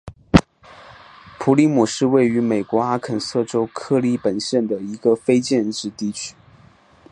[1.37, 6.33] 普里姆是位于美国阿肯色州克利本县的一个非建制地区。